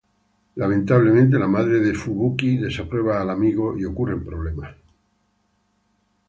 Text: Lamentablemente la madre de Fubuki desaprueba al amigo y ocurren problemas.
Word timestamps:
Lamentablemente 0.55 1.37
la 1.37 1.45
madre 1.47 1.79
de 1.79 1.93
Fubuki 1.93 2.57
desaprueba 2.57 3.21
al 3.21 3.29
amigo 3.29 3.77
y 3.77 3.85
ocurren 3.85 4.25
problemas. 4.25 4.73